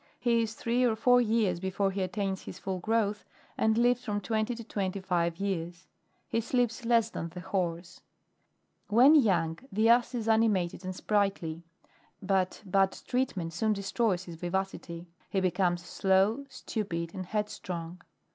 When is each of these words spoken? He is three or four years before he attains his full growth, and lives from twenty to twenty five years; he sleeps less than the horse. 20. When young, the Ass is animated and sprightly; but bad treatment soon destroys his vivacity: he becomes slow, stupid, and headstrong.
He 0.19 0.41
is 0.41 0.55
three 0.55 0.83
or 0.83 0.95
four 0.95 1.21
years 1.21 1.59
before 1.59 1.91
he 1.91 2.01
attains 2.01 2.41
his 2.41 2.57
full 2.57 2.79
growth, 2.79 3.23
and 3.55 3.77
lives 3.77 4.03
from 4.03 4.19
twenty 4.19 4.55
to 4.55 4.63
twenty 4.63 4.99
five 4.99 5.37
years; 5.37 5.85
he 6.27 6.41
sleeps 6.41 6.85
less 6.85 7.11
than 7.11 7.29
the 7.29 7.39
horse. 7.39 8.01
20. 8.89 8.95
When 8.95 9.15
young, 9.21 9.59
the 9.71 9.89
Ass 9.89 10.15
is 10.15 10.27
animated 10.27 10.83
and 10.83 10.95
sprightly; 10.95 11.61
but 12.19 12.63
bad 12.65 12.93
treatment 13.05 13.53
soon 13.53 13.73
destroys 13.73 14.23
his 14.23 14.37
vivacity: 14.37 15.07
he 15.29 15.39
becomes 15.39 15.85
slow, 15.85 16.47
stupid, 16.49 17.13
and 17.13 17.27
headstrong. 17.27 18.01